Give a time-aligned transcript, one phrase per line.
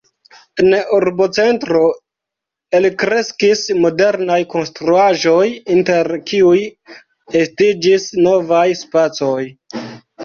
[0.61, 1.81] En urbocentro
[2.79, 5.45] elkreskis modernaj konstruaĵoj,
[5.77, 6.59] inter kiuj
[7.45, 9.41] estiĝis novaj spacoj.